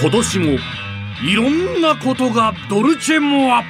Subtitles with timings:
[0.00, 0.58] 今年も
[1.22, 3.62] いろんなことがドルチェモア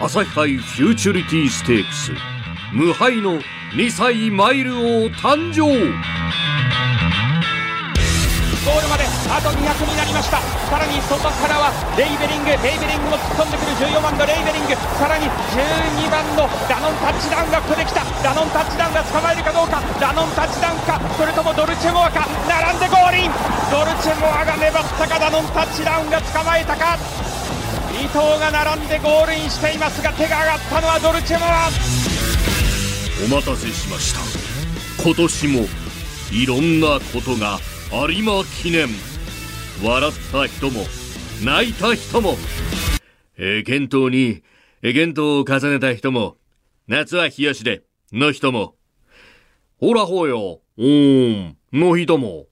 [0.00, 2.12] 朝日杯フューチュリティステークス。
[2.72, 3.40] 無敗の
[3.74, 4.80] 2歳マイル王
[5.10, 5.62] 誕生。
[5.62, 10.42] ゴールまであと200切りました。
[10.42, 13.94] さらに外からはレイベリングレイベリングも突っ込んでくる。
[13.94, 14.74] 14番のレイベリング。
[14.98, 18.02] さらに12番のダノンタッチダウンがここできた。
[18.26, 19.78] ダノンタッチダウンが捕まえるかどうか。
[20.02, 20.98] ダノンタッチダウンか。
[21.14, 22.26] それともドルチェモアか。
[22.50, 23.30] 並んでゴールイン。
[23.70, 25.18] ドルチェモアが粘ったか。
[25.18, 26.98] ダノンタッチダウンが捕まえたか。
[27.94, 31.70] 伊藤が並んでゴールインしていますが手が上がったのはドルチェモア。
[33.22, 34.20] お待たせしました。
[35.04, 35.68] 今年も
[36.32, 37.60] いろんなことが
[37.92, 39.09] 有馬記念。
[39.82, 40.84] 笑った人も
[41.42, 42.36] 泣いた人も。
[43.38, 44.42] えー、健闘に
[44.82, 46.36] えー、健闘を重ねた人も
[46.88, 48.74] 夏は日吉での人も。
[49.78, 50.60] ほらほうよ。
[50.76, 52.46] おーんの人も。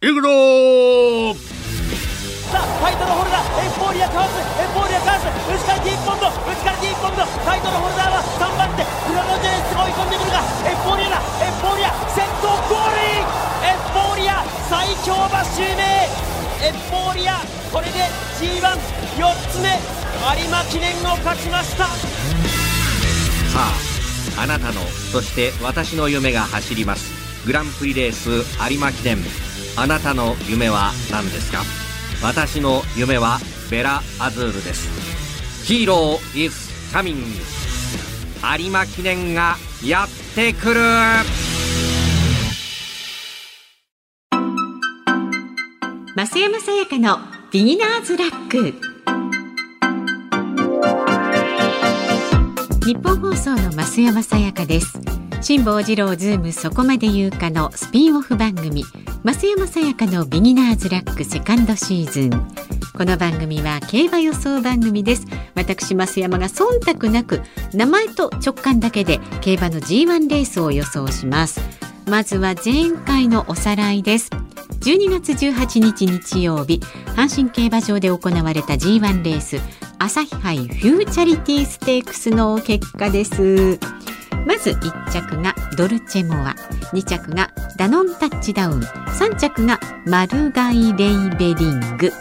[0.00, 1.34] いくぞー。
[2.48, 11.20] さあタイトルホルダーエフフォーリアかわすエフフォーリアかわす内からディープボンド内からディーポンドタイトルホルダーは3番手クロノジェネスが追い込んでくるがエフフォーリアだ。
[11.44, 13.68] エフフォーリア先頭ゴールイン。
[13.68, 14.40] エフフォーリア
[14.72, 17.38] 最強馬襲名エフフォーリア
[17.72, 17.92] これで
[18.40, 18.76] G14
[19.50, 19.68] つ目
[20.42, 21.84] 有馬記念を勝ちました。
[21.84, 21.92] さ
[24.36, 24.80] ああなたの
[25.12, 27.46] そして私の夢が走ります。
[27.46, 29.18] グランプリレース有馬記念。
[29.76, 31.62] あなたの夢は何ですか？
[32.22, 33.38] 私の夢は
[33.70, 34.88] ベラアズールです。
[35.64, 36.54] ヒーロー is
[36.92, 37.22] coming
[38.58, 40.80] 有馬記念がやってくる。
[46.18, 47.20] 増山さやかの
[47.52, 48.74] ビギナーズラック。
[52.84, 54.98] ニッポン放送の増山さやかです。
[55.40, 58.82] 辛坊治郎ズームそこまで言うかのスピンオフ番組。
[59.22, 62.30] 増山さやかのビギナーズラックセカンドシーズン。
[62.96, 65.24] この番組は競馬予想番組です。
[65.54, 67.42] 私増山が忖度なく
[67.72, 71.60] 名前と直感だけで競馬の G1 レースを予想します。
[72.06, 74.30] まずは前回のおさらいです。
[74.80, 76.80] 12月18日日曜日
[77.16, 79.60] 阪神競馬場で行われた G1 レース
[79.98, 83.78] 朝日杯フューチャリティステークスの結果です。
[84.46, 86.54] まず1着がドルチェモア
[86.92, 92.12] 2着がダノンタッチダウン3着がマルガイレイベリング。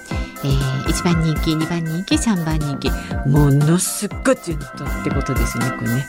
[0.43, 2.89] えー、1番人気2番人気3番人気。
[3.27, 6.07] ものすっごい順当ってことですねこれね。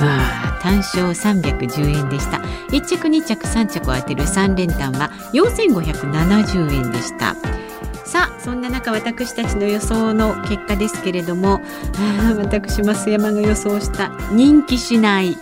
[0.00, 2.38] あ単勝310円でした。
[2.68, 7.36] 1着2着3着を当てる3連単は4570円でした。
[8.10, 11.60] さあそんな中私たちの予想の結果ですけれども
[11.96, 15.36] あ私増山が予想した人気しない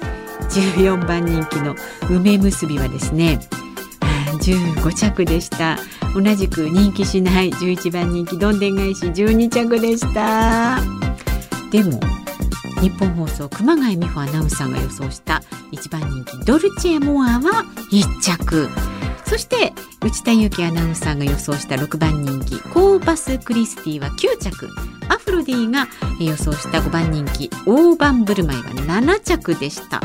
[0.50, 1.74] 14番人気の
[2.10, 3.40] 梅結びはですね
[4.38, 5.78] 15着でした。
[6.14, 10.80] 同じく人気しない11番人気どんでん返し12着でした。
[11.70, 12.00] でも
[12.80, 18.68] 日本放送熊谷美穂アナウンサーが予想した1番人気ドルチェモアは1着。
[19.26, 24.68] そして内田裕樹アナウンサーが予想した6番人気コーバス・クリスティは9着。
[25.08, 25.86] アフロディが
[26.20, 30.00] 予想した5番人気オーバンブルマイは7着でした。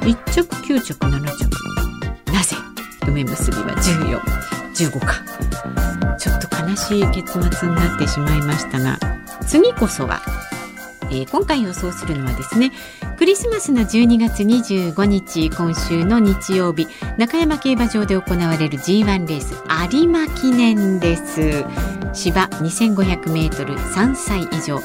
[0.00, 1.28] 1着9着7着。
[2.32, 2.56] なぜ
[3.08, 4.20] 梅結びは14
[4.90, 5.38] 15か。
[6.18, 8.98] ちょっと悲しい結末になってしまいましたが
[9.46, 10.20] 次こそは
[11.10, 12.70] えー、今回予想するのはですね
[13.16, 16.86] クリスマスの12月25日今週の日曜日
[17.16, 19.62] 中山競馬場で行われる G1 レース
[19.94, 21.64] 有馬記念です。
[22.12, 24.80] 芝 2500m3 歳以上。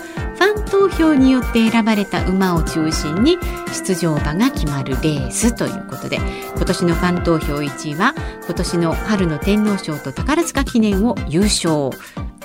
[0.84, 3.38] 投票によって選ばれた馬を中心に
[3.72, 6.18] 出場馬が決まるレースということで
[6.58, 8.14] 今年のファン投票1位は
[8.44, 11.92] 今年の春の天皇賞と宝塚記念を優勝。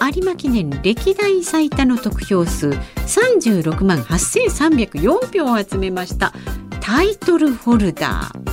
[0.01, 6.33] 有馬記念歴代最多の得票数36万8304票を集めました。
[6.81, 8.45] タイトルホルダー。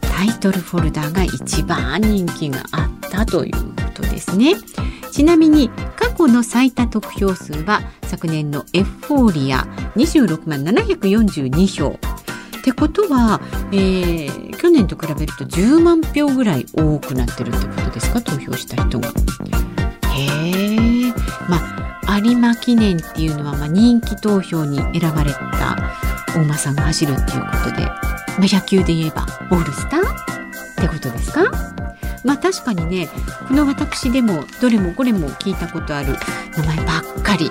[0.00, 3.60] タイトルホルダーが一番人気があったというこ
[3.92, 4.54] とですね。
[5.12, 5.70] ちなみに
[6.14, 9.66] 去の最多得票数は昨年のエフフォーリア
[9.96, 11.98] 26万742票。
[12.58, 18.22] ってことは、えー、去年と比べると10万票ぐらい多くなってるってことですか？
[18.22, 19.08] 投票した人が。
[19.08, 19.10] へ
[21.08, 21.12] え
[21.48, 21.58] ま
[22.06, 25.76] あ有馬記念っていうのは、まあ、人気投票に選ばれた
[26.34, 28.00] 大馬さんが走るっていうことで、まあ、
[28.40, 30.00] 野球で言えばオールスター？
[30.00, 30.04] っ
[30.76, 31.42] てことですか？
[32.24, 33.08] まあ確かにね
[33.48, 36.16] この私でもどれもこれも聞いたことある
[36.56, 37.50] 名前ばっかり。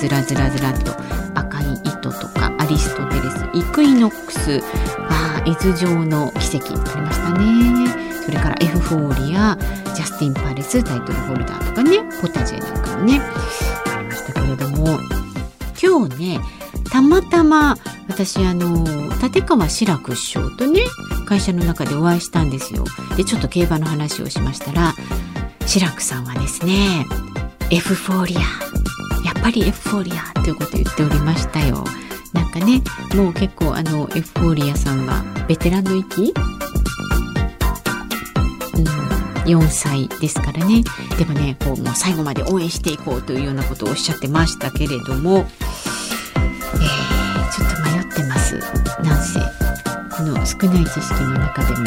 [0.00, 0.92] ずらずらずらと。
[1.34, 4.60] 赤い糸とかアリストテレスイクイノックス。
[4.60, 8.22] は伊豆城の奇跡ありましたね。
[8.24, 9.56] それからエフフォーリア
[9.94, 13.20] ジャスティン・パレスタイトルホルダーとかねポタジェなんかもね
[13.86, 14.98] ありましたけれども。
[15.82, 16.40] 今日ね
[16.90, 17.76] たまたま
[18.08, 18.84] 私あの
[19.22, 20.80] 立川志らく首相とね
[21.26, 22.84] 会社の中でお会いしたんですよ。
[23.16, 24.94] でちょっと競馬の話をしましたら
[25.66, 27.06] 志らくさんはですね
[27.70, 28.40] エフフォーリア
[29.24, 31.84] やっぱりエフフォーリアということを言っておりましたよ。
[32.32, 32.82] なんかね
[33.14, 36.32] もう結構あのエフフォーリアさんはベテランの域
[38.74, 38.84] うん
[39.44, 40.82] 4歳ですからね。
[41.18, 45.46] でもねこうもう最後まで応援していこうというようなことをおっしゃってましたけれども、
[47.54, 48.58] ちょっと迷ってます。
[49.02, 49.40] なんせ。
[50.16, 51.86] この少ない知識の中でも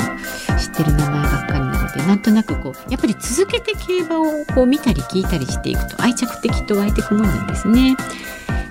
[0.57, 7.95] 知ってる名前ばっかりなのでなんとなくこうやっぱり続けて競馬をこう見たり聞いたりしていくと愛着ってきっと湧いてくもんなんですね。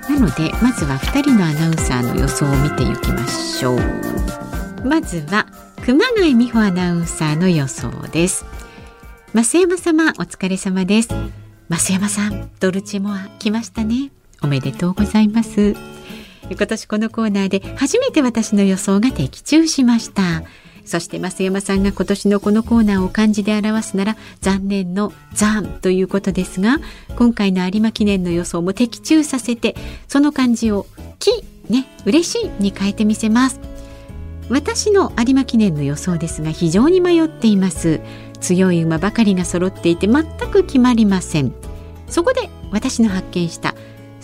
[0.08, 3.78] なのでまずは2人のアナウンサーの予想を見ていきましょう。
[4.84, 5.46] まずは
[5.84, 8.44] 熊谷美穂アナウンサーの予想です。
[9.32, 11.08] 増山様お疲れ様です。
[11.68, 14.10] 増山さんドルチェモア来ましたね。
[14.42, 15.93] おめでとうございます。
[16.50, 20.42] 今年このコーナーで初めて私の予想が的中しました。
[20.84, 26.78] そして増山さんが今年のこのコーナーを漢字で表すなら残念の残ということですが
[27.16, 29.74] 今回の有馬記念の予想も的中させて
[30.08, 30.86] その漢字を
[31.18, 31.30] き
[31.70, 33.60] ね嬉しいに変えてみせます。
[34.50, 38.00] 私の有馬記念の予想ですが非常に迷っています。
[38.40, 41.54] 強い馬ばかりが揃っていて全く決まりません。
[42.08, 43.74] そこで私の発見した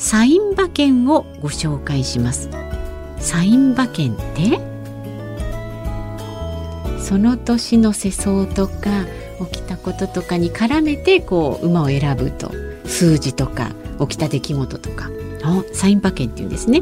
[0.02, 2.49] サイン馬券をご紹介します
[3.19, 4.58] サイン馬券って？
[6.99, 9.05] その年の世相とか
[9.52, 12.50] 起きたこととかに絡めてこう馬を選ぶと
[12.87, 15.11] 数字とか起きた出来事とか
[15.43, 16.81] のサイン馬券っていうんですね。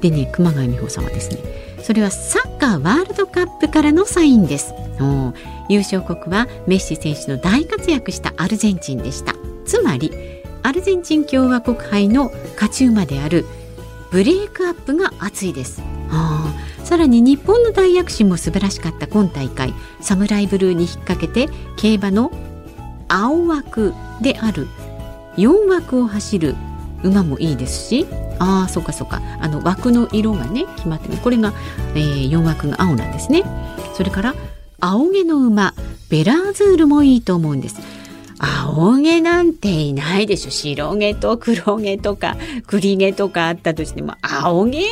[0.00, 1.38] でね熊谷美穂さんはですね
[1.84, 4.74] それはサッカーワールドカップからのサインです。
[5.68, 9.36] 優勝国はメッシ選手の大活躍したアルゼンチンでした。
[9.64, 10.35] つまり
[10.66, 13.46] アルゼンチン共和国杯の勝ち馬である
[14.10, 15.80] ブレイクアップが熱いです。
[16.10, 16.52] あ
[16.82, 19.72] さらに日本の大躍進も素晴らしかった今大会。
[20.00, 22.32] サムライブルーに引っ掛けて競馬の
[23.06, 24.66] 青枠である
[25.36, 26.56] 4枠を走る
[27.04, 28.04] 馬もいいですし。
[28.40, 29.22] ああそうかそうか。
[29.40, 31.52] あの枠の色がね決まってねこれが、
[31.94, 33.44] えー、4枠が青なんですね。
[33.94, 34.34] それから
[34.80, 35.74] 青毛の馬
[36.10, 37.95] ベラーズールもいいと思うんです。
[38.38, 40.50] 青毛なんていないでしょ。
[40.50, 42.36] 白毛と黒毛とか
[42.66, 44.82] 栗毛とかあったとしても青毛？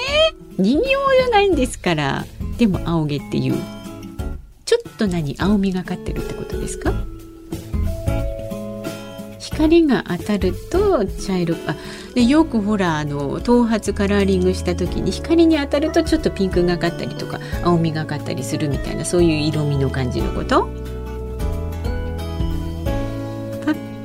[0.58, 2.24] 人形じゃないんですから。
[2.58, 3.54] でも青毛っていう
[4.64, 5.36] ちょっと何？
[5.38, 6.92] 青みがかってるってことですか？
[9.40, 11.76] 光が当たると茶色あ
[12.14, 20.68] でよくほらあの頭髪カラーリングした時に光に当たるとちょっとピンクがかったりとか青みがかったりするみたいなそういう色味の感じのこと？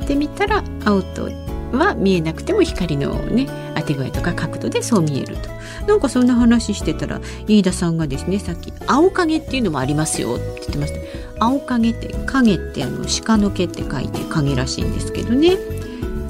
[0.09, 1.29] て見たら青と
[1.71, 5.49] は見えなくても光のね当て具合とか角度でそう見えると。
[5.87, 10.99] なんかそんな話してたら飯田さんがですねさっき「青影っていうのもありますよ」って言ってました。
[11.45, 15.57] 青影って影ってあの鹿の毛って書いて影らしいんですけどね。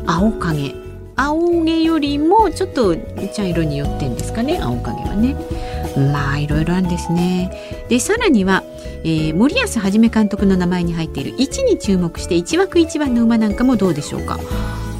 [0.06, 0.76] 青影。
[1.16, 2.96] 青毛よりもちょっと
[3.34, 5.36] 茶色に寄ってんですかね青影はね。
[6.14, 7.79] まあいろいろあるんですね。
[7.90, 8.64] でさらには、
[9.04, 14.40] えー、森保一監督の名前に入っている1に注目して1枠1番の馬なんかもどうでしょうか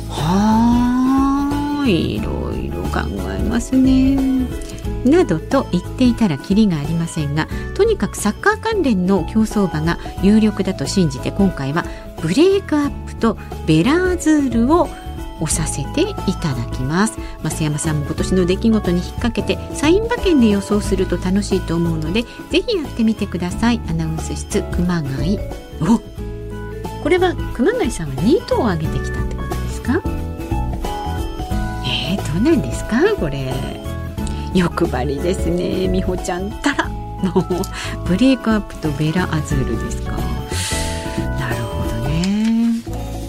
[0.10, 4.40] はいいろいろ考えますね。
[5.06, 11.86] などと言っていたらキリがありませんがとにかくサッカー関連の競走馬が有力だと信じて今回は
[12.22, 14.90] ブレイクアップとベラーズールを
[15.42, 17.18] 押させていただきます。
[17.44, 23.82] 増山さんも今年の出来事に引っ掛けてサイン馬券で予想すると楽しいと思うのでぜひやってみてください。
[23.88, 25.40] アナウンス室熊谷。
[25.82, 26.00] お
[27.02, 30.02] これは熊谷さんは2頭上げてきたってことですか？
[31.86, 33.16] えー、どうなんですか？
[33.16, 33.54] これ。
[34.54, 35.88] 欲張りですね。
[35.88, 36.90] 美穂ちゃんたら。
[37.24, 37.34] の
[38.06, 40.12] ブレイクアップとベラアズールですか。
[41.40, 42.74] なるほどね。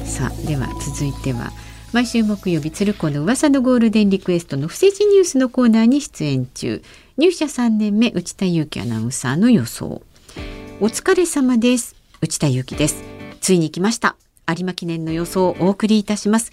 [0.04, 1.52] さあでは続いては
[1.92, 6.84] 毎週木曜日鶴子の噂のゴールデンリクエストの不正事ニュースのコーナーに出演中。
[7.16, 10.00] 入社3年目内田裕樹アナウンサーの予想。
[10.80, 11.96] お疲れ様です。
[12.20, 13.02] 内田裕樹です。
[13.40, 14.14] ついに来ました。
[14.48, 16.52] 有馬記念の予想をお送りいたします。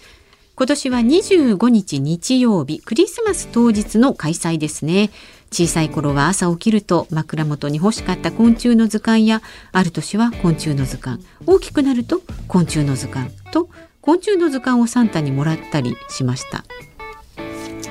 [0.56, 5.10] 今年は25日日曜日クリスマス当日の開催ですね。
[5.52, 9.40] 小さい頃は朝起きると枕元に欲しかった昆虫の図鑑や
[9.70, 11.24] ある年は昆虫の図鑑。
[11.46, 13.68] 大きくなると昆虫の図鑑と
[14.08, 16.64] 昆虫の図鑑をサンタにもらったりしました。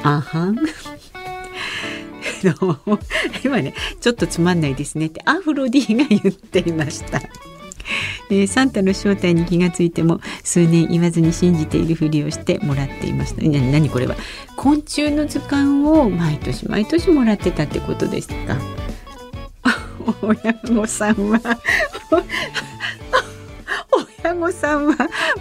[0.02, 0.58] あはん。
[3.46, 7.22] 今ねちょっとつまんないですねってアフロディが言っていました。
[8.32, 13.44] えー、サンタの正体に気がついても数年言わずに信じているふりをしてもらっていました。
[13.44, 14.16] な何これは。
[14.56, 18.58] 昆虫の図鑑を毎年毎年もらってたってことですか？
[20.24, 21.40] 親御さんは。
[24.28, 24.96] 親御さんは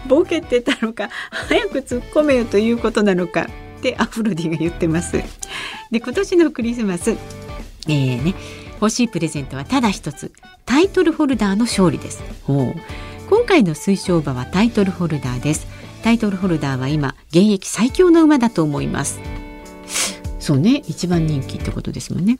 [0.09, 3.47] ボケてたのか早く突っ込めよということなのか
[3.79, 5.23] ってアフロディが言ってます。
[5.91, 7.17] で今年のクリスマス
[7.89, 8.35] えーね
[8.81, 10.31] 欲しいプレゼントはただ一つ
[10.67, 12.23] タイトルホルダーの勝利です。
[12.47, 15.67] 今回の推奨馬はタイトルホルダーです。
[16.05, 19.21] タイトルホルダーは今現役最強の馬だと思います。
[20.39, 20.83] そうね。
[20.87, 22.39] 一番人気ってことですもんね。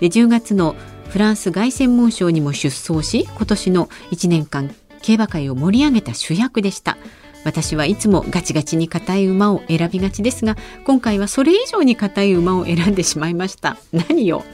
[0.00, 0.76] で10月の
[1.08, 6.96] フランス凱旋門賞にも出走し今年の1年間競馬界を盛り上げた主役でした。
[7.44, 13.76] 私はいつもガチガチに硬い馬を選びがちですが今回はそれ以上に硬い馬を選んでしまいました。
[13.92, 14.44] 何よ。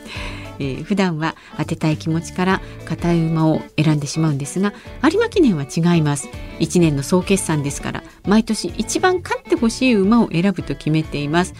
[0.58, 6.28] えー、普段は当てたい気持ちから硬い馬を選んでしまうんですが有馬記念は違います。
[6.60, 11.54] 1年の総決算ですから毎年一番勝ってほしい馬を選ぶと決めています。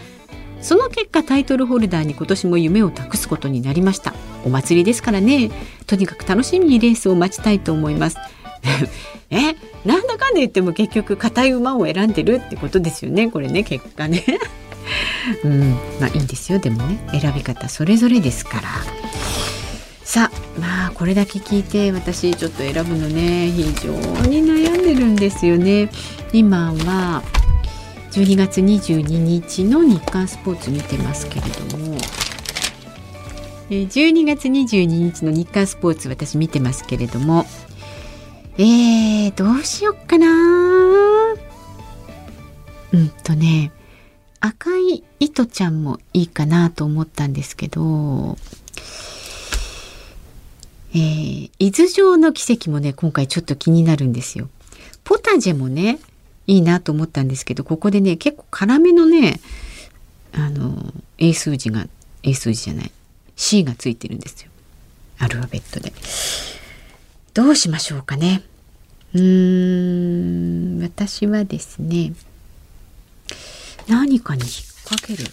[0.60, 4.14] その結果タイトルホルダーに今年も夢を託すことになりました。
[4.44, 5.50] お祭りですからね。
[5.86, 8.16] とにかく楽しみにレースを待ちたいと思います。
[9.31, 14.25] えなんだかんだ言っても結局硬い馬を選んでるってことですよねこれね結果ね。
[15.45, 16.99] うんまあいいんですよでもね。
[17.21, 18.69] 選び方それぞれですから。
[20.04, 23.92] さあまあこれだけ聞いて私ちょっと選ぶのね非常
[24.26, 25.90] に悩んでるんですよね。
[26.33, 27.23] 今は
[28.12, 31.97] 12月22日の日刊スポーツ見てますけれども。
[33.71, 37.47] 12月22日の日刊スポーツ私見てますけれども。
[38.59, 40.26] えー、どうしよっかな
[42.92, 43.73] うんとね
[44.40, 48.37] 赤い糸ちゃんもいいかなと思ったんですけど、
[50.92, 54.49] えー、伊豆城の奇跡もね今回ちょっと気になるんですよ。
[55.04, 55.99] ポタジェもね
[56.47, 59.40] いいなと思ったんですけどここでね結構辛めのね
[60.32, 61.87] あの英数字が
[62.23, 62.92] 英数字じゃない
[63.37, 64.50] C がついてるんですよ
[65.18, 65.92] アルファベットで。
[67.34, 68.42] どうしましょうかね。
[69.14, 72.12] うーん私はですね
[73.88, 74.50] 何かに引っ
[74.84, 75.24] 掛ける。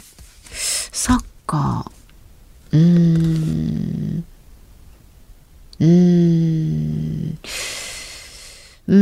[0.52, 2.78] サッカー。
[2.78, 4.24] うーん。
[5.80, 5.86] うー
[7.34, 7.38] ん。
[8.88, 9.00] うーん。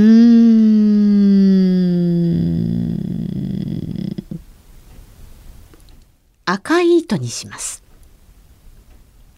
[6.46, 7.84] 赤い糸にします。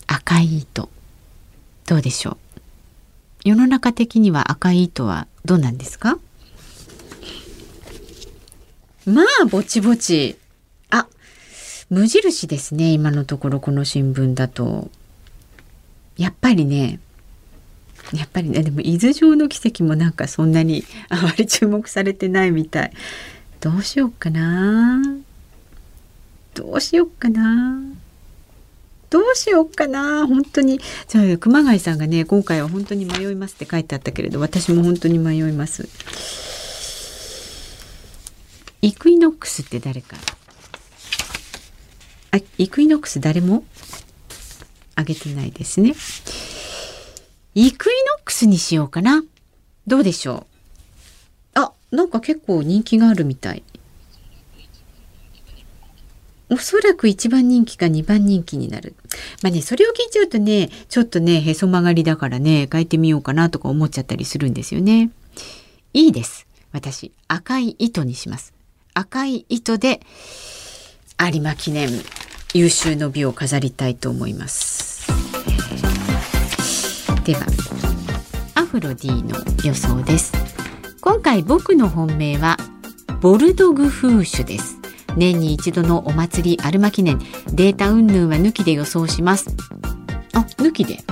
[0.07, 0.89] 赤い糸。
[1.87, 2.37] どうでしょう？
[3.45, 6.19] 世の中的には赤い糸はどうなんですか？
[9.05, 10.37] まあぼちぼち。
[10.91, 11.07] あ
[11.89, 14.89] 無印ですね今のところこの新聞だと。
[16.17, 16.99] やっぱりね
[18.13, 22.91] やっぱりねでも伊豆城の奇跡もなんかそんなに あまり注目されてないみたい。
[23.61, 25.01] どうしようかな。
[26.53, 27.79] どうしようかな。
[29.09, 30.27] どうしようかな。
[30.27, 30.79] 本当に。
[31.07, 35.89] じゃあ熊谷さんがね今回は本当に迷いますって書いてあったけれど私も本当に迷います。
[38.81, 40.15] イクイノックスって誰か。
[42.31, 43.63] あイクイノックス誰も？
[44.95, 45.95] あげてないですね。
[47.55, 49.23] イクイノックスにしようかな。
[49.87, 50.45] どうでしょ
[51.55, 51.59] う？
[51.59, 53.63] あなんか結構人気があるみたい。
[56.49, 58.95] おそらく1番人気か2番人気になる。
[59.43, 65.11] まあね、それを聞いちゃうとね、ちょっとね、へそ曲がりだからね、変えてみようかなとか思っちゃったりするんですよね。
[65.93, 66.47] いいです。
[66.71, 68.53] 私、赤い糸にします。
[68.93, 70.01] 赤い糸で
[71.19, 71.89] 有馬記念
[72.53, 75.07] 優秀の美を飾りたいと思います。
[77.23, 77.45] では、
[78.55, 80.33] アフロディの予想です。
[80.99, 82.57] 今回僕の本命は
[83.21, 84.78] ボルドグフーシュです。
[85.15, 87.19] 年に一度のお祭りアルマ記念
[87.53, 89.49] データ云々は抜きで予想します。
[90.33, 91.03] あ抜きで？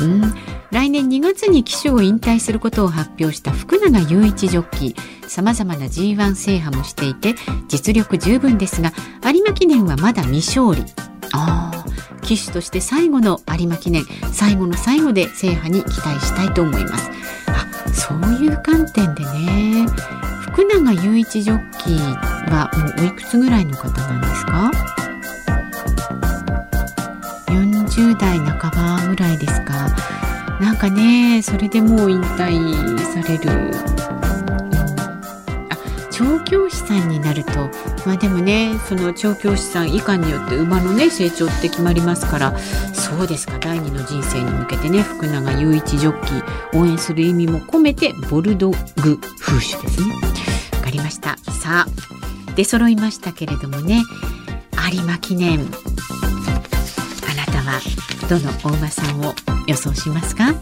[0.00, 0.34] うん。
[0.70, 5.28] 来年2月に騎手を引退することを発表した福永雄一ジョッキー。
[5.28, 7.34] さまざまな G1 制覇もしていて
[7.68, 8.92] 実力十分ですが
[9.24, 10.90] 有馬記念はまだ未勝利。
[11.32, 11.84] あ
[12.22, 17.10] 騎手として最後の有馬記念最後の最後で制覇に期待したいと思います。
[17.48, 19.86] あそういう観点でね
[20.58, 21.96] 福永雄一ジョッキー
[22.50, 24.72] はもうおいくつぐらいの方なんですか
[27.46, 29.86] ？40代半ばぐらいですか？
[30.60, 33.70] なんかねそれでもう引退される、うん、
[35.70, 35.76] あ
[36.10, 37.70] 調教師さんになると。
[38.04, 42.58] まあでもねその調教師さん以下によって馬のね成長って決まりますから。
[42.92, 43.60] そうですか。
[43.60, 50.16] 第二の人生に向けてね福永雄一ジョッキー応援する意味も込めてボルドグ風種ですね。
[50.88, 51.36] かりました。
[51.52, 54.02] さあ出揃いましたけれどもね
[54.90, 55.60] 有馬記念。
[55.60, 55.64] あ
[57.34, 57.80] なたは
[58.30, 59.34] どのお馬さんを
[59.66, 60.54] 予想しますか？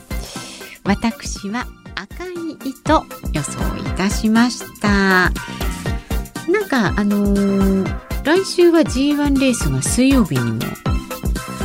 [0.83, 2.30] 私は赤い
[2.68, 5.30] 糸予想いたしました。
[6.50, 10.59] なんかあのー、来週は G1 レースが水曜日にも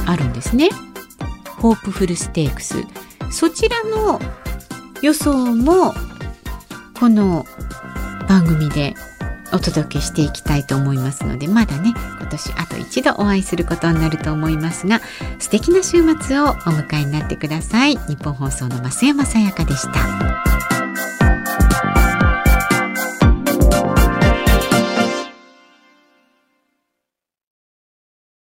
[0.06, 0.70] あるんですね。
[1.58, 2.84] ホープフルステークス。
[3.32, 4.22] そちらの
[5.02, 5.96] 予想も
[7.00, 7.44] この
[8.32, 8.94] 番組で
[9.52, 15.02] お届けしていきたいと思いますのでまだね今年あと一度お会いすることになると思いますが
[15.38, 17.98] 素敵な週末をお迎えになってください。
[17.98, 20.31] 日本放送の増山さやかでした。